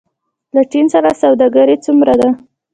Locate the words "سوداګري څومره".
1.23-2.13